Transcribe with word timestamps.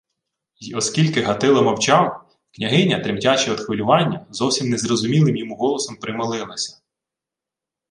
Й 0.61 0.73
оскільки 0.73 1.21
Гатило 1.21 1.63
мовчав, 1.63 2.29
княгиня 2.51 2.99
тремтячим 2.99 3.53
од 3.53 3.59
хвилювання, 3.59 4.25
зовсім 4.31 4.69
незрозумілим 4.69 5.35
йому 5.37 5.55
голосом 5.55 5.95
примолилася: 5.95 6.81